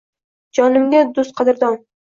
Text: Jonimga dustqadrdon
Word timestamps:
Jonimga 0.59 1.05
dustqadrdon 1.19 1.81